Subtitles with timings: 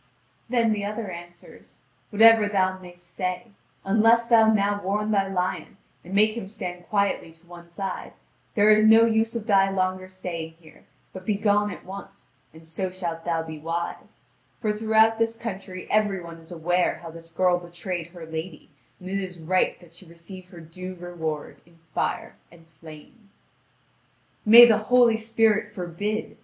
[0.49, 1.77] Then the other answers:
[2.09, 3.51] "Whatever thou mayst say;
[3.85, 8.13] unless thou now warn thy lion, and make him stand quietly to one side,
[8.55, 12.89] there is no use of thy longer staying here, but begone at once, and so
[12.89, 14.23] shalt thou be wise;
[14.59, 19.07] for throughout this country every one is aware how this girl betrayed her lady, and
[19.07, 23.29] it is right that she receive her due reward in fire and flame."
[24.47, 26.37] "May the Holy Spirit forbid!"